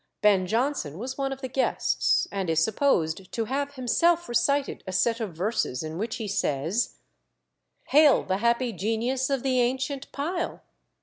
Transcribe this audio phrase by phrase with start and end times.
[0.23, 4.91] Ben Jonson was one of the guests, and is supposed to have himself recited a
[4.91, 6.95] set of verses, in which he says
[7.89, 10.63] "Hail th' happy genius of the ancient pile!